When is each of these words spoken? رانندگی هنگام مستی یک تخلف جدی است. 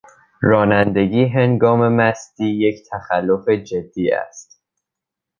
رانندگی 0.41 1.25
هنگام 1.27 1.87
مستی 1.93 2.45
یک 2.45 2.85
تخلف 2.91 3.49
جدی 3.49 4.11
است. 4.11 4.61